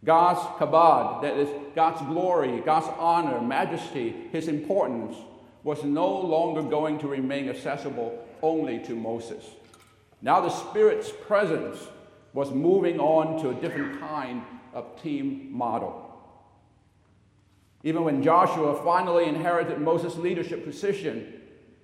God's 0.05 0.41
kabod, 0.59 1.23
that 1.23 1.37
is 1.37 1.49
God's 1.77 2.03
glory, 2.09 2.61
God's 2.61 2.89
honor, 2.99 3.41
majesty, 3.41 4.11
his 4.33 4.49
importance, 4.49 5.17
was 5.65 5.83
no 5.83 6.07
longer 6.21 6.63
going 6.63 6.99
to 6.99 7.09
remain 7.09 7.49
accessible 7.49 8.23
only 8.43 8.79
to 8.81 8.95
Moses. 8.95 9.45
Now 10.21 10.41
the 10.41 10.51
Spirit's 10.51 11.11
presence 11.27 11.79
was 12.35 12.51
moving 12.51 13.01
on 13.01 13.41
to 13.43 13.51
a 13.51 13.55
different 13.55 13.99
kind 13.99 14.43
of 14.75 15.03
team 15.03 15.49
model. 15.51 16.03
Even 17.83 18.05
when 18.05 18.23
Joshua 18.23 18.83
finally 18.83 19.27
inherited 19.27 19.81
Moses' 19.81 20.17
leadership 20.17 20.65
position, 20.65 21.41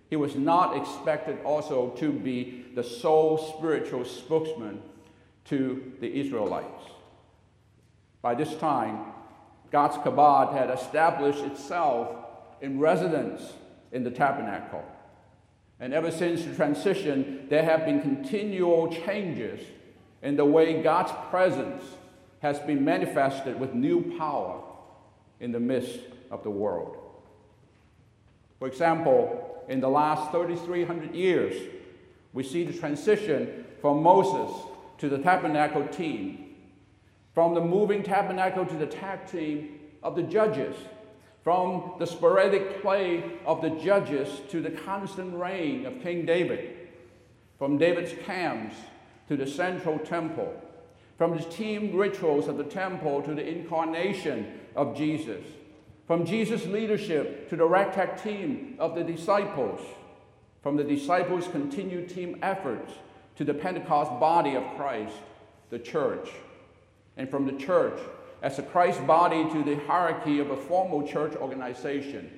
he 0.08 0.16
was 0.16 0.34
not 0.34 0.76
expected 0.76 1.38
also 1.44 1.90
to 1.98 2.10
be 2.10 2.66
the 2.74 2.82
sole 2.82 3.38
spiritual 3.38 4.04
spokesman 4.04 4.82
to 5.44 5.92
the 6.00 6.20
Israelites. 6.20 6.84
By 8.20 8.34
this 8.34 8.54
time, 8.56 9.12
God's 9.70 9.96
kabod 9.96 10.52
had 10.52 10.70
established 10.70 11.44
itself 11.44 12.08
in 12.60 12.78
residence 12.78 13.42
in 13.92 14.04
the 14.04 14.10
tabernacle. 14.10 14.84
And 15.78 15.94
ever 15.94 16.10
since 16.10 16.44
the 16.44 16.54
transition, 16.54 17.46
there 17.48 17.64
have 17.64 17.84
been 17.84 18.00
continual 18.00 18.92
changes 18.92 19.60
in 20.22 20.36
the 20.36 20.44
way 20.44 20.82
God's 20.82 21.12
presence 21.30 21.82
has 22.40 22.58
been 22.60 22.84
manifested 22.84 23.58
with 23.58 23.74
new 23.74 24.16
power 24.18 24.62
in 25.40 25.52
the 25.52 25.60
midst 25.60 26.00
of 26.30 26.42
the 26.42 26.50
world. 26.50 26.98
For 28.58 28.68
example, 28.68 29.64
in 29.68 29.80
the 29.80 29.88
last 29.88 30.30
3,300 30.32 31.14
years, 31.14 31.56
we 32.32 32.42
see 32.42 32.64
the 32.64 32.78
transition 32.78 33.64
from 33.80 34.02
Moses 34.02 34.54
to 34.98 35.08
the 35.08 35.18
tabernacle 35.18 35.86
team, 35.88 36.56
from 37.34 37.54
the 37.54 37.60
moving 37.60 38.02
tabernacle 38.02 38.66
to 38.66 38.76
the 38.76 38.86
tag 38.86 39.26
team 39.26 39.80
of 40.02 40.14
the 40.14 40.22
judges, 40.22 40.76
from 41.42 41.94
the 41.98 42.06
sporadic 42.06 42.82
play 42.82 43.38
of 43.46 43.62
the 43.62 43.70
judges 43.70 44.40
to 44.50 44.60
the 44.60 44.70
constant 44.70 45.34
reign 45.34 45.86
of 45.86 46.02
King 46.02 46.26
David, 46.26 46.76
from 47.58 47.78
David's 47.78 48.12
camps 48.24 48.76
to 49.28 49.36
the 49.36 49.46
central 49.46 49.98
temple, 49.98 50.52
from 51.16 51.36
the 51.36 51.42
team 51.44 51.96
rituals 51.96 52.48
of 52.48 52.58
the 52.58 52.64
temple 52.64 53.22
to 53.22 53.34
the 53.34 53.46
incarnation 53.46 54.60
of 54.76 54.96
Jesus. 54.96 55.44
From 56.06 56.26
Jesus' 56.26 56.66
leadership 56.66 57.48
to 57.50 57.56
the 57.56 57.64
ragtag 57.64 58.20
team 58.22 58.74
of 58.78 58.94
the 58.94 59.04
disciples, 59.04 59.80
from 60.62 60.76
the 60.76 60.84
disciples' 60.84 61.48
continued 61.48 62.08
team 62.08 62.38
efforts 62.42 62.92
to 63.36 63.44
the 63.44 63.54
Pentecost 63.54 64.10
body 64.20 64.56
of 64.56 64.64
Christ, 64.76 65.14
the 65.70 65.78
church, 65.78 66.28
and 67.16 67.30
from 67.30 67.46
the 67.46 67.52
church 67.52 67.98
as 68.42 68.58
a 68.58 68.62
Christ 68.62 69.06
body 69.06 69.48
to 69.50 69.62
the 69.62 69.76
hierarchy 69.86 70.38
of 70.38 70.50
a 70.50 70.56
formal 70.56 71.06
church 71.06 71.34
organization, 71.36 72.30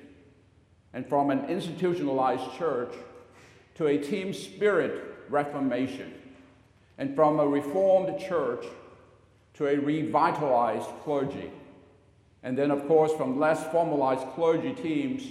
and 0.93 1.07
from 1.07 1.29
an 1.29 1.45
institutionalized 1.45 2.57
church 2.57 2.93
to 3.75 3.87
a 3.87 3.97
team 3.97 4.33
spirit 4.33 5.15
reformation, 5.29 6.13
and 6.97 7.15
from 7.15 7.39
a 7.39 7.47
reformed 7.47 8.19
church 8.19 8.65
to 9.55 9.67
a 9.67 9.77
revitalized 9.77 10.89
clergy. 11.03 11.51
And 12.43 12.57
then, 12.57 12.71
of 12.71 12.85
course, 12.87 13.13
from 13.13 13.39
less 13.39 13.63
formalized 13.71 14.27
clergy 14.35 14.73
teams 14.73 15.23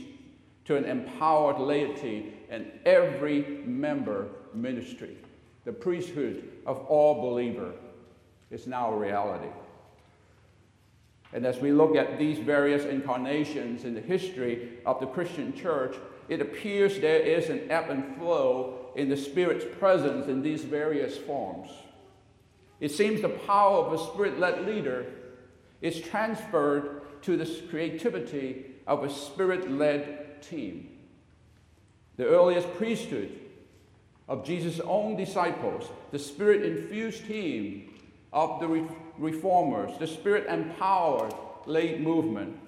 to 0.64 0.76
an 0.76 0.84
empowered 0.84 1.58
laity 1.58 2.32
and 2.48 2.66
every 2.86 3.62
member 3.66 4.28
ministry. 4.54 5.18
The 5.64 5.72
priesthood 5.72 6.48
of 6.66 6.78
all 6.86 7.20
believer 7.20 7.72
is 8.50 8.66
now 8.66 8.92
a 8.92 8.96
reality. 8.96 9.48
And 11.32 11.46
as 11.46 11.58
we 11.58 11.72
look 11.72 11.96
at 11.96 12.18
these 12.18 12.38
various 12.38 12.84
incarnations 12.84 13.84
in 13.84 13.94
the 13.94 14.00
history 14.00 14.78
of 14.84 15.00
the 15.00 15.06
Christian 15.06 15.54
church, 15.54 15.96
it 16.28 16.40
appears 16.40 17.00
there 17.00 17.20
is 17.20 17.48
an 17.48 17.70
ebb 17.70 17.90
and 17.90 18.16
flow 18.16 18.92
in 18.96 19.08
the 19.08 19.16
Spirit's 19.16 19.64
presence 19.78 20.26
in 20.28 20.42
these 20.42 20.64
various 20.64 21.16
forms. 21.16 21.70
It 22.80 22.90
seems 22.90 23.22
the 23.22 23.28
power 23.28 23.78
of 23.78 23.92
a 23.92 24.04
Spirit 24.12 24.38
led 24.38 24.66
leader 24.66 25.06
is 25.80 26.00
transferred 26.00 27.02
to 27.22 27.36
the 27.36 27.46
creativity 27.68 28.66
of 28.86 29.04
a 29.04 29.10
spirit 29.10 29.70
led 29.70 30.42
team. 30.42 30.88
The 32.16 32.26
earliest 32.26 32.72
priesthood 32.74 33.38
of 34.28 34.44
Jesus' 34.44 34.80
own 34.80 35.16
disciples, 35.16 35.90
the 36.10 36.18
spirit 36.18 36.64
infused 36.64 37.26
team 37.26 37.91
of 38.32 38.60
the 38.60 38.88
reformers, 39.18 39.96
the 39.98 40.06
spirit 40.06 40.46
empowered 40.48 41.32
late 41.66 42.00
movement, 42.00 42.58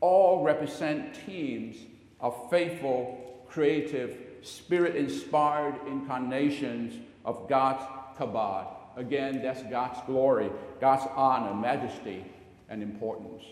all 0.00 0.44
represent 0.44 1.14
teams 1.26 1.76
of 2.20 2.50
faithful, 2.50 3.44
creative, 3.48 4.16
spirit 4.42 4.96
inspired 4.96 5.74
incarnations 5.86 6.94
of 7.24 7.48
God's 7.48 7.82
kabod. 8.18 8.66
Again, 8.96 9.40
that's 9.42 9.62
God's 9.64 9.98
glory, 10.06 10.50
God's 10.80 11.06
honor, 11.16 11.54
majesty, 11.54 12.24
and 12.68 12.82
importance. 12.82 13.42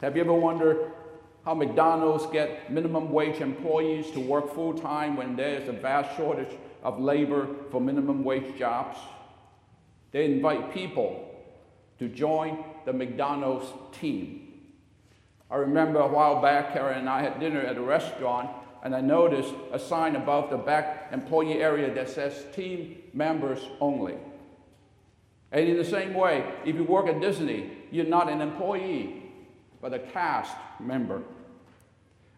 Have 0.00 0.16
you 0.16 0.22
ever 0.22 0.34
wondered 0.34 0.92
how 1.44 1.54
McDonald's 1.54 2.26
get 2.26 2.70
minimum 2.70 3.10
wage 3.10 3.40
employees 3.40 4.10
to 4.12 4.20
work 4.20 4.54
full 4.54 4.74
time 4.74 5.16
when 5.16 5.36
there 5.36 5.60
is 5.60 5.68
a 5.68 5.72
vast 5.72 6.16
shortage 6.16 6.56
of 6.82 7.00
labor 7.00 7.48
for 7.70 7.80
minimum 7.80 8.24
wage 8.24 8.56
jobs? 8.58 8.98
They 10.14 10.26
invite 10.26 10.72
people 10.72 11.28
to 11.98 12.08
join 12.08 12.64
the 12.84 12.92
McDonald's 12.92 13.66
team. 13.90 14.52
I 15.50 15.56
remember 15.56 15.98
a 15.98 16.06
while 16.06 16.40
back, 16.40 16.72
Karen 16.72 17.00
and 17.00 17.08
I 17.10 17.20
had 17.20 17.40
dinner 17.40 17.60
at 17.60 17.76
a 17.76 17.80
restaurant, 17.80 18.48
and 18.84 18.94
I 18.94 19.00
noticed 19.00 19.52
a 19.72 19.78
sign 19.78 20.14
above 20.14 20.50
the 20.50 20.56
back 20.56 21.08
employee 21.10 21.60
area 21.60 21.92
that 21.92 22.08
says 22.08 22.46
team 22.54 23.02
members 23.12 23.58
only. 23.80 24.14
And 25.50 25.68
in 25.68 25.76
the 25.76 25.84
same 25.84 26.14
way, 26.14 26.48
if 26.64 26.76
you 26.76 26.84
work 26.84 27.08
at 27.08 27.20
Disney, 27.20 27.72
you're 27.90 28.06
not 28.06 28.30
an 28.30 28.40
employee, 28.40 29.20
but 29.82 29.92
a 29.92 29.98
cast 29.98 30.54
member. 30.78 31.22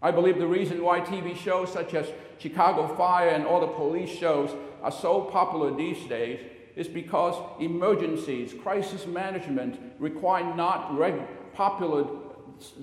I 0.00 0.12
believe 0.12 0.38
the 0.38 0.46
reason 0.46 0.82
why 0.82 1.00
TV 1.00 1.36
shows 1.36 1.70
such 1.70 1.92
as 1.92 2.10
Chicago 2.38 2.96
Fire 2.96 3.28
and 3.28 3.44
all 3.44 3.60
the 3.60 3.66
police 3.66 4.18
shows 4.18 4.50
are 4.82 4.92
so 4.92 5.20
popular 5.20 5.76
these 5.76 6.08
days 6.08 6.40
is 6.76 6.86
because 6.86 7.34
emergencies, 7.58 8.54
crisis 8.62 9.06
management 9.06 9.80
require 9.98 10.54
not 10.54 10.96
popular 11.54 12.06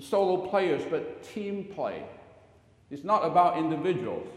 solo 0.01 0.47
players, 0.47 0.83
but 0.89 1.23
team 1.23 1.65
play. 1.73 2.03
It's 2.89 3.03
not 3.03 3.23
about 3.23 3.57
individuals, 3.57 4.27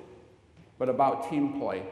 but 0.79 0.89
about 0.89 1.29
team 1.31 1.59
play. 1.59 1.83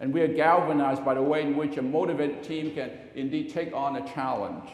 And 0.00 0.12
we 0.12 0.20
are 0.20 0.28
galvanized 0.28 1.04
by 1.04 1.14
the 1.14 1.22
way 1.22 1.42
in 1.42 1.56
which 1.56 1.76
a 1.76 1.82
motivated 1.82 2.42
team 2.42 2.72
can 2.74 2.90
indeed 3.14 3.52
take 3.52 3.74
on 3.74 3.96
a 3.96 4.14
challenge. 4.14 4.68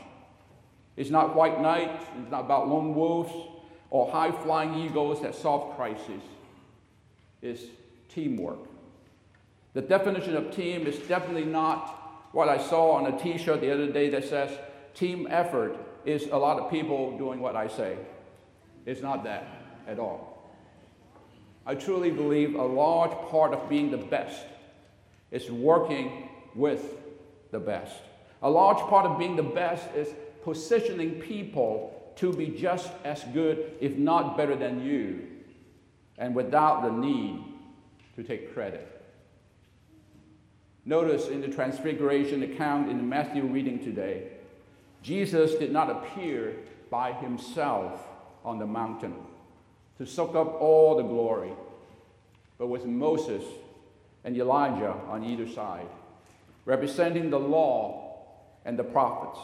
It's 0.96 1.10
not 1.10 1.34
white 1.34 1.60
knights, 1.60 2.04
it's 2.20 2.30
not 2.30 2.44
about 2.44 2.68
lone 2.68 2.94
wolves 2.94 3.32
or 3.90 4.10
high 4.10 4.32
flying 4.32 4.74
eagles 4.74 5.22
that 5.22 5.34
solve 5.34 5.76
crises. 5.76 6.22
It's 7.40 7.62
teamwork. 8.08 8.58
The 9.74 9.82
definition 9.82 10.36
of 10.36 10.54
team 10.54 10.86
is 10.86 10.98
definitely 11.00 11.44
not 11.44 11.97
what 12.32 12.48
I 12.48 12.58
saw 12.58 12.92
on 12.92 13.06
a 13.12 13.18
t 13.18 13.38
shirt 13.38 13.60
the 13.60 13.72
other 13.72 13.90
day 13.90 14.08
that 14.10 14.24
says 14.24 14.50
team 14.94 15.26
effort 15.30 15.76
is 16.04 16.26
a 16.30 16.36
lot 16.36 16.58
of 16.58 16.70
people 16.70 17.16
doing 17.18 17.40
what 17.40 17.56
I 17.56 17.68
say. 17.68 17.96
It's 18.86 19.02
not 19.02 19.24
that 19.24 19.46
at 19.86 19.98
all. 19.98 20.52
I 21.66 21.74
truly 21.74 22.10
believe 22.10 22.54
a 22.54 22.64
large 22.64 23.12
part 23.28 23.52
of 23.52 23.68
being 23.68 23.90
the 23.90 23.98
best 23.98 24.46
is 25.30 25.50
working 25.50 26.30
with 26.54 26.96
the 27.50 27.58
best. 27.58 27.94
A 28.42 28.48
large 28.48 28.78
part 28.88 29.04
of 29.04 29.18
being 29.18 29.36
the 29.36 29.42
best 29.42 29.84
is 29.94 30.08
positioning 30.42 31.20
people 31.20 32.12
to 32.16 32.32
be 32.32 32.46
just 32.48 32.90
as 33.04 33.22
good, 33.34 33.72
if 33.80 33.96
not 33.96 34.36
better 34.36 34.56
than 34.56 34.82
you, 34.82 35.26
and 36.16 36.34
without 36.34 36.82
the 36.82 36.90
need 36.90 37.44
to 38.16 38.22
take 38.22 38.54
credit. 38.54 38.97
Notice 40.88 41.28
in 41.28 41.42
the 41.42 41.48
Transfiguration 41.48 42.42
account 42.42 42.90
in 42.90 42.96
the 42.96 43.02
Matthew 43.02 43.44
reading 43.44 43.78
today, 43.78 44.22
Jesus 45.02 45.54
did 45.56 45.70
not 45.70 45.90
appear 45.90 46.56
by 46.88 47.12
himself 47.12 48.00
on 48.42 48.58
the 48.58 48.64
mountain 48.64 49.14
to 49.98 50.06
soak 50.06 50.34
up 50.34 50.58
all 50.62 50.96
the 50.96 51.02
glory, 51.02 51.52
but 52.56 52.68
with 52.68 52.86
Moses 52.86 53.44
and 54.24 54.34
Elijah 54.34 54.94
on 55.08 55.24
either 55.24 55.46
side, 55.46 55.88
representing 56.64 57.28
the 57.28 57.38
law 57.38 58.22
and 58.64 58.78
the 58.78 58.84
prophets. 58.84 59.38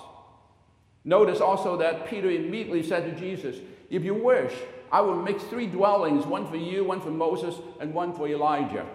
Notice 1.05 1.43
also 1.43 1.77
that 1.77 2.09
Peter 2.09 2.31
immediately 2.31 2.83
said 2.83 3.05
to 3.05 3.21
Jesus, 3.21 3.59
If 3.91 4.03
you 4.03 4.15
wish, 4.15 4.55
I 4.91 5.03
will 5.03 5.21
make 5.21 5.39
three 5.39 5.67
dwellings 5.67 6.25
one 6.25 6.47
for 6.49 6.57
you, 6.57 6.85
one 6.85 7.03
for 7.03 7.11
Moses, 7.11 7.55
and 7.81 7.93
one 7.93 8.15
for 8.15 8.27
Elijah. 8.27 8.87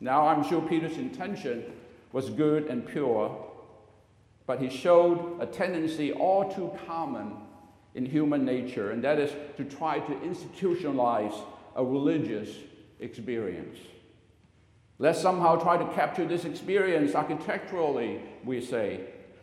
Now, 0.00 0.28
I'm 0.28 0.44
sure 0.44 0.60
Peter's 0.60 0.98
intention 0.98 1.64
was 2.12 2.30
good 2.30 2.66
and 2.66 2.86
pure, 2.86 3.44
but 4.46 4.60
he 4.60 4.68
showed 4.68 5.38
a 5.40 5.46
tendency 5.46 6.12
all 6.12 6.52
too 6.52 6.70
common 6.86 7.32
in 7.94 8.04
human 8.04 8.44
nature, 8.44 8.90
and 8.90 9.02
that 9.04 9.18
is 9.18 9.32
to 9.56 9.64
try 9.64 9.98
to 9.98 10.12
institutionalize 10.16 11.34
a 11.74 11.84
religious 11.84 12.50
experience. 13.00 13.78
Let's 14.98 15.20
somehow 15.20 15.56
try 15.56 15.76
to 15.76 15.92
capture 15.94 16.26
this 16.26 16.44
experience 16.44 17.14
architecturally, 17.14 18.20
we 18.44 18.60
say. 18.60 19.00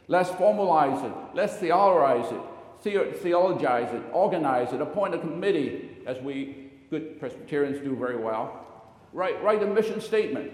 Let's 0.07 0.29
formalize 0.29 1.03
it, 1.03 1.35
let's 1.35 1.55
theorize 1.55 2.31
it, 2.31 2.41
the- 2.83 3.17
theologize 3.19 3.93
it, 3.93 4.01
organize 4.11 4.73
it, 4.73 4.81
appoint 4.81 5.15
a 5.15 5.19
committee, 5.19 5.97
as 6.05 6.19
we 6.19 6.71
good 6.89 7.19
Presbyterians 7.19 7.79
do 7.79 7.95
very 7.95 8.17
well. 8.17 8.72
Write, 9.13 9.41
write 9.43 9.61
a 9.61 9.67
mission 9.67 10.01
statement, 10.01 10.51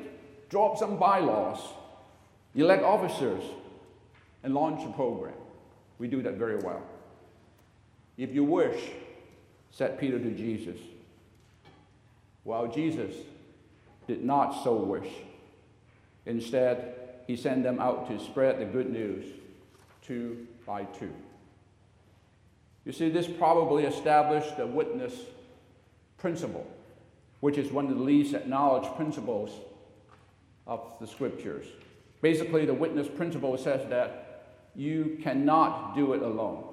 draw 0.49 0.71
up 0.71 0.77
some 0.77 0.97
bylaws, 0.97 1.59
elect 2.55 2.83
officers, 2.83 3.43
and 4.43 4.53
launch 4.53 4.87
a 4.87 4.91
program. 4.93 5.33
We 5.97 6.07
do 6.07 6.21
that 6.23 6.35
very 6.35 6.57
well. 6.57 6.81
If 8.17 8.33
you 8.33 8.43
wish, 8.43 8.91
said 9.71 9.99
Peter 9.99 10.19
to 10.19 10.31
Jesus. 10.31 10.79
Well, 12.43 12.67
Jesus 12.67 13.15
did 14.07 14.23
not 14.23 14.63
so 14.63 14.75
wish. 14.75 15.09
Instead, 16.25 16.95
he 17.27 17.35
sent 17.35 17.63
them 17.63 17.79
out 17.79 18.07
to 18.09 18.19
spread 18.19 18.59
the 18.59 18.65
good 18.65 18.91
news 18.91 19.25
two 20.01 20.47
by 20.65 20.83
two. 20.83 21.13
You 22.85 22.91
see, 22.91 23.09
this 23.09 23.27
probably 23.27 23.85
established 23.85 24.57
the 24.57 24.65
witness 24.65 25.13
principle, 26.17 26.65
which 27.39 27.57
is 27.57 27.71
one 27.71 27.87
of 27.87 27.97
the 27.97 28.03
least 28.03 28.33
acknowledged 28.33 28.95
principles 28.95 29.51
of 30.67 30.93
the 30.99 31.07
scriptures. 31.07 31.65
Basically, 32.21 32.65
the 32.65 32.73
witness 32.73 33.07
principle 33.07 33.57
says 33.57 33.87
that 33.89 34.69
you 34.75 35.17
cannot 35.23 35.95
do 35.95 36.13
it 36.13 36.21
alone. 36.21 36.65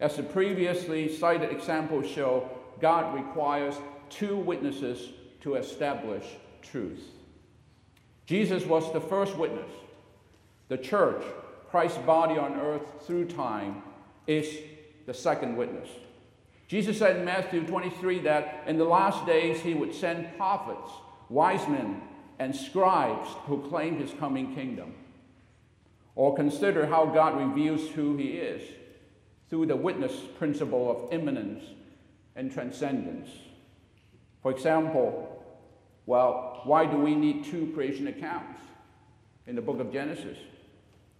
As 0.00 0.16
the 0.16 0.22
previously 0.22 1.14
cited 1.14 1.50
examples 1.50 2.06
show, 2.08 2.48
God 2.80 3.14
requires 3.14 3.74
two 4.10 4.36
witnesses 4.36 5.10
to 5.40 5.54
establish 5.54 6.24
truth. 6.62 7.02
Jesus 8.26 8.64
was 8.64 8.92
the 8.92 9.00
first 9.00 9.36
witness. 9.36 9.70
The 10.68 10.78
church, 10.78 11.24
Christ's 11.70 11.98
body 11.98 12.38
on 12.38 12.54
earth 12.54 12.82
through 13.06 13.26
time, 13.26 13.82
is 14.26 14.58
the 15.06 15.14
second 15.14 15.56
witness. 15.56 15.88
Jesus 16.68 16.98
said 16.98 17.16
in 17.16 17.24
Matthew 17.24 17.66
23 17.66 18.20
that 18.20 18.64
in 18.66 18.76
the 18.76 18.84
last 18.84 19.26
days 19.26 19.60
he 19.60 19.72
would 19.72 19.94
send 19.94 20.36
prophets, 20.36 20.92
wise 21.30 21.66
men, 21.66 22.02
and 22.38 22.54
scribes 22.54 23.30
who 23.46 23.66
claim 23.68 23.98
his 23.98 24.12
coming 24.12 24.54
kingdom. 24.54 24.94
Or 26.14 26.36
consider 26.36 26.86
how 26.86 27.06
God 27.06 27.38
reveals 27.38 27.88
who 27.88 28.16
he 28.18 28.32
is 28.32 28.62
through 29.48 29.66
the 29.66 29.76
witness 29.76 30.12
principle 30.38 30.90
of 30.90 31.12
immanence 31.12 31.64
and 32.36 32.52
transcendence. 32.52 33.30
For 34.42 34.50
example, 34.50 35.42
well, 36.04 36.60
why 36.64 36.84
do 36.84 36.98
we 36.98 37.14
need 37.14 37.44
two 37.44 37.72
creation 37.74 38.08
accounts 38.08 38.60
in 39.46 39.56
the 39.56 39.62
book 39.62 39.80
of 39.80 39.90
Genesis? 39.90 40.36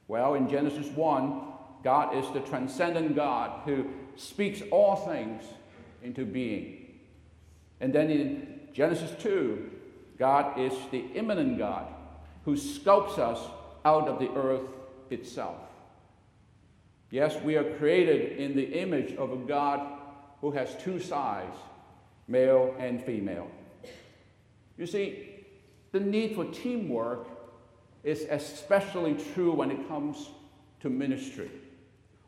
Well, 0.09 0.35
in 0.35 0.49
Genesis 0.49 0.89
1, 0.89 1.43
God 1.83 2.17
is 2.17 2.31
the 2.33 2.41
transcendent 2.41 3.17
God 3.17 3.63
who 3.65 3.87
speaks 4.18 4.62
all 4.70 4.96
things 4.96 5.42
into 6.02 6.24
being. 6.24 6.98
And 7.81 7.92
then 7.92 8.11
in 8.11 8.61
Genesis 8.72 9.11
2, 9.22 9.70
God 10.18 10.59
is 10.59 10.72
the 10.90 11.04
immanent 11.14 11.59
God 11.59 11.87
who 12.44 12.57
sculpts 12.57 13.18
us 13.18 13.38
out 13.85 14.09
of 14.09 14.18
the 14.18 14.31
earth 14.33 14.68
itself. 15.11 15.57
Yes, 17.11 17.40
we 17.42 17.57
are 17.57 17.76
created 17.78 18.38
in 18.38 18.54
the 18.54 18.81
image 18.81 19.14
of 19.16 19.33
a 19.33 19.37
God 19.37 19.81
who 20.40 20.50
has 20.50 20.76
two 20.83 21.00
sides, 21.00 21.57
male 22.26 22.74
and 22.78 23.02
female. 23.02 23.50
You 24.76 24.87
see, 24.87 25.31
the 25.92 26.00
need 26.00 26.35
for 26.35 26.44
teamwork 26.46 27.28
is 28.04 28.26
especially 28.31 29.16
true 29.35 29.52
when 29.52 29.70
it 29.70 29.88
comes 29.88 30.28
to 30.81 30.90
ministry. 30.90 31.50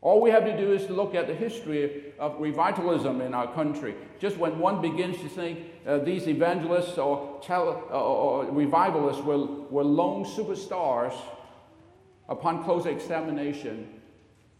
All 0.01 0.19
we 0.19 0.31
have 0.31 0.45
to 0.45 0.57
do 0.57 0.73
is 0.73 0.87
to 0.87 0.93
look 0.93 1.13
at 1.13 1.27
the 1.27 1.35
history 1.35 2.13
of 2.17 2.39
revivalism 2.39 3.21
in 3.21 3.35
our 3.35 3.53
country. 3.53 3.93
Just 4.19 4.37
when 4.37 4.57
one 4.57 4.81
begins 4.81 5.17
to 5.19 5.29
think 5.29 5.59
uh, 5.85 5.99
these 5.99 6.27
evangelists 6.27 6.97
or, 6.97 7.39
tele- 7.43 7.83
uh, 7.91 8.01
or 8.01 8.45
revivalists 8.45 9.23
were, 9.23 9.45
were 9.69 9.83
lone 9.83 10.25
superstars, 10.25 11.13
upon 12.29 12.63
closer 12.63 12.89
examination, 12.89 13.87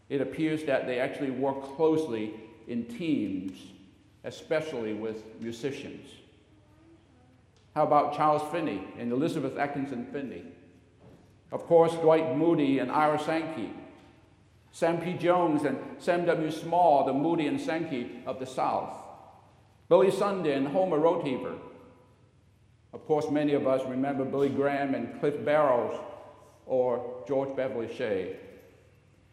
it 0.10 0.21
appears 0.21 0.63
that 0.65 0.86
they 0.86 0.99
actually 0.99 1.32
work 1.32 1.75
closely 1.75 2.34
in 2.67 2.86
teams, 2.86 3.58
especially 4.25 4.93
with 4.93 5.23
musicians. 5.39 6.08
How 7.73 7.84
about 7.84 8.13
Charles 8.13 8.43
Finney 8.51 8.84
and 8.99 9.12
Elizabeth 9.12 9.58
Atkinson 9.58 10.06
Finney? 10.12 10.43
Of 11.51 11.65
course, 11.65 11.93
Dwight 11.93 12.38
Moody 12.38 12.80
and 12.80 12.91
Ira 12.91 13.17
Sankey. 13.17 13.71
Sam 14.71 15.01
P. 15.01 15.13
Jones 15.13 15.63
and 15.63 15.77
Sam 15.99 16.25
W. 16.25 16.49
Small, 16.49 17.05
the 17.05 17.13
Moody 17.13 17.47
and 17.47 17.60
Sankey 17.60 18.21
of 18.25 18.39
the 18.39 18.45
South. 18.45 18.95
Billy 19.89 20.12
Sunday 20.12 20.53
and 20.53 20.67
Homer 20.67 20.97
Rodeheaver. 20.97 21.57
Of 22.93 23.05
course, 23.05 23.29
many 23.29 23.53
of 23.53 23.67
us 23.67 23.81
remember 23.88 24.23
Billy 24.23 24.49
Graham 24.49 24.95
and 24.95 25.19
Cliff 25.19 25.43
Barrows 25.43 25.99
or 26.65 27.23
George 27.27 27.55
Beverly 27.55 27.93
Shea. 27.93 28.38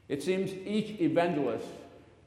It 0.09 0.23
seems 0.23 0.53
each 0.53 1.01
evangelist 1.01 1.67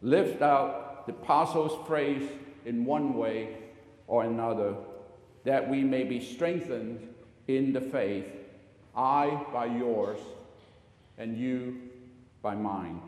lived 0.01 0.41
out 0.41 1.05
the 1.05 1.13
apostles' 1.13 1.85
phrase 1.87 2.29
in 2.65 2.85
one 2.85 3.13
way 3.13 3.57
or 4.07 4.23
another, 4.23 4.75
that 5.43 5.69
we 5.69 5.83
may 5.83 6.03
be 6.03 6.19
strengthened 6.19 7.13
in 7.47 7.73
the 7.73 7.81
faith, 7.81 8.25
I 8.95 9.45
by 9.51 9.65
yours, 9.65 10.19
and 11.17 11.37
you 11.37 11.90
by 12.41 12.55
mine. 12.55 13.01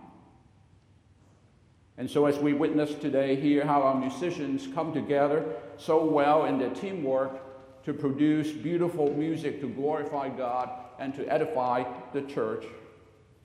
And 1.97 2.09
so, 2.09 2.25
as 2.25 2.39
we 2.39 2.53
witness 2.53 2.95
today, 2.95 3.35
here, 3.35 3.65
how 3.65 3.81
our 3.83 3.95
musicians 3.95 4.67
come 4.73 4.93
together 4.93 5.45
so 5.77 6.03
well 6.03 6.45
in 6.45 6.57
their 6.57 6.71
teamwork 6.71 7.39
to 7.85 7.93
produce 7.93 8.51
beautiful 8.51 9.13
music 9.13 9.61
to 9.61 9.69
glorify 9.69 10.29
God 10.29 10.69
and 10.99 11.13
to 11.15 11.27
edify 11.27 11.83
the 12.13 12.21
church, 12.23 12.65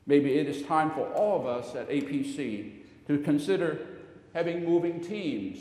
maybe 0.06 0.38
it 0.38 0.48
is 0.48 0.62
time 0.62 0.90
for 0.92 1.06
all 1.12 1.40
of 1.40 1.46
us 1.46 1.74
at 1.74 1.88
APC 1.88 2.72
to 3.06 3.18
consider 3.18 3.86
having 4.32 4.64
moving 4.64 5.00
teams 5.00 5.58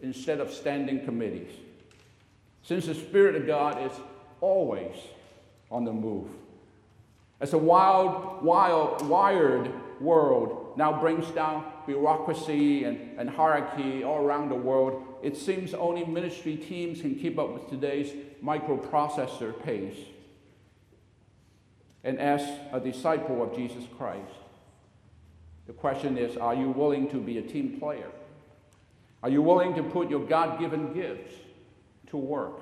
instead 0.00 0.40
of 0.40 0.52
standing 0.52 1.04
committees. 1.04 1.52
Since 2.62 2.86
the 2.86 2.94
Spirit 2.94 3.36
of 3.36 3.46
God 3.46 3.80
is 3.90 3.92
always 4.40 4.96
on 5.70 5.84
the 5.84 5.92
move. 5.92 6.28
As 7.42 7.54
a 7.54 7.58
wild, 7.58 8.40
wild, 8.44 9.04
wired 9.08 9.68
world 10.00 10.74
now 10.76 11.00
brings 11.00 11.28
down 11.32 11.64
bureaucracy 11.86 12.84
and, 12.84 13.18
and 13.18 13.28
hierarchy 13.28 14.04
all 14.04 14.24
around 14.24 14.48
the 14.48 14.54
world, 14.54 15.02
it 15.24 15.36
seems 15.36 15.74
only 15.74 16.04
ministry 16.04 16.56
teams 16.56 17.00
can 17.00 17.16
keep 17.16 17.40
up 17.40 17.52
with 17.52 17.68
today's 17.68 18.12
microprocessor 18.44 19.60
pace. 19.64 19.98
And 22.04 22.20
as 22.20 22.42
a 22.72 22.78
disciple 22.78 23.42
of 23.42 23.56
Jesus 23.56 23.86
Christ, 23.98 24.30
the 25.66 25.72
question 25.72 26.16
is 26.16 26.36
are 26.36 26.54
you 26.54 26.68
willing 26.70 27.10
to 27.10 27.16
be 27.16 27.38
a 27.38 27.42
team 27.42 27.80
player? 27.80 28.10
Are 29.20 29.28
you 29.28 29.42
willing 29.42 29.74
to 29.74 29.82
put 29.82 30.08
your 30.08 30.24
God 30.24 30.60
given 30.60 30.94
gifts 30.94 31.34
to 32.06 32.16
work 32.16 32.60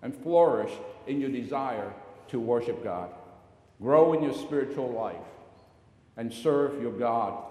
and 0.00 0.16
flourish 0.16 0.72
in 1.06 1.20
your 1.20 1.30
desire 1.30 1.92
to 2.28 2.40
worship 2.40 2.82
God? 2.82 3.10
Grow 3.80 4.12
in 4.12 4.22
your 4.22 4.34
spiritual 4.34 4.90
life 4.92 5.16
and 6.16 6.32
serve 6.32 6.80
your 6.80 6.92
God 6.92 7.42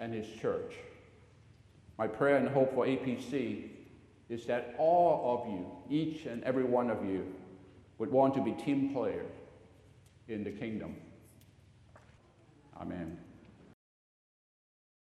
and 0.00 0.12
His 0.12 0.26
church. 0.40 0.74
My 1.98 2.06
prayer 2.06 2.36
and 2.36 2.48
hope 2.48 2.74
for 2.74 2.86
APC 2.86 3.70
is 4.28 4.46
that 4.46 4.74
all 4.78 5.40
of 5.40 5.52
you, 5.52 5.66
each 5.88 6.26
and 6.26 6.42
every 6.44 6.64
one 6.64 6.90
of 6.90 7.04
you, 7.04 7.26
would 7.98 8.10
want 8.10 8.34
to 8.34 8.42
be 8.42 8.52
team 8.52 8.92
players 8.92 9.30
in 10.28 10.44
the 10.44 10.50
kingdom. 10.50 10.96
Amen. 12.78 13.16